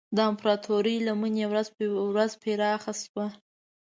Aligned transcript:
د 0.15 0.17
امپراتورۍ 0.31 0.97
لمن 1.07 1.33
یې 1.41 1.47
ورځ 1.51 1.67
په 1.75 1.83
ورځ 2.13 2.31
پراخه 2.41 2.93
شوه. 3.03 3.27